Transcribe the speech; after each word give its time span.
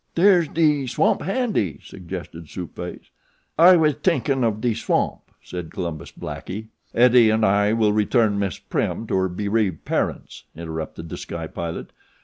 "Dere's 0.15 0.47
de 0.47 0.87
swamp 0.87 1.21
handy," 1.21 1.79
suggested 1.83 2.49
Soup 2.49 2.75
Face. 2.75 3.11
"I 3.55 3.75
was 3.75 3.93
tinkin' 4.01 4.43
of 4.43 4.59
de 4.59 4.73
swamp," 4.73 5.29
said 5.43 5.69
Columbus 5.71 6.11
Blackie. 6.11 6.69
"Eddie 6.95 7.29
and 7.29 7.45
I 7.45 7.73
will 7.73 7.93
return 7.93 8.39
Miss 8.39 8.57
Prim 8.57 9.05
to 9.05 9.15
her 9.17 9.29
bereaved 9.29 9.85
parents," 9.85 10.45
interrupted 10.55 11.07
The 11.09 11.17
Sky 11.17 11.45
Pilot. 11.45 11.91